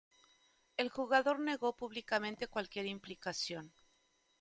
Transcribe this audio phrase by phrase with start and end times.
[0.77, 3.71] El jugador negó públicamente cualquier implicación.